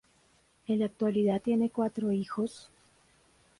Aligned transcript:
En 0.65 0.79
la 0.79 0.85
actualidad 0.87 1.43
tienen 1.43 1.69
cuatro 1.69 2.11
hijos. 2.11 2.71